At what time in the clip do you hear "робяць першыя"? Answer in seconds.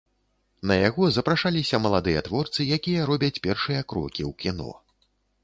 3.11-3.87